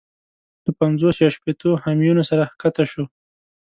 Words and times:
له 0.63 0.71
پنځوس 0.79 1.15
یا 1.23 1.29
شپېتو 1.35 1.69
همیونو 1.83 2.23
سره 2.29 2.43
کښته 2.59 2.85
شو. 2.91 3.03